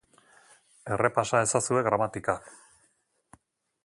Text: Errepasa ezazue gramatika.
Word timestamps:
Errepasa 0.95 1.41
ezazue 1.47 1.83
gramatika. 1.89 2.37